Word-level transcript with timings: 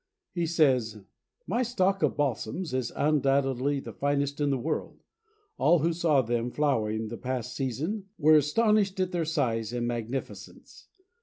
He 0.31 0.47
says: 0.47 1.03
"My 1.45 1.61
stock 1.61 2.01
of 2.01 2.17
Balsams 2.17 2.73
is 2.73 2.91
undoubtedly 2.95 3.79
the 3.79 3.93
finest 3.93 4.41
in 4.41 4.49
the 4.49 4.57
world; 4.57 5.03
all 5.59 5.77
who 5.77 5.93
saw 5.93 6.23
them 6.23 6.49
flowering 6.49 7.09
the 7.09 7.17
past 7.17 7.55
season 7.55 8.05
were 8.17 8.33
astonished 8.33 8.99
at 8.99 9.11
their 9.11 9.25
size 9.25 9.71
and 9.71 9.85
magnificence. 9.87 10.87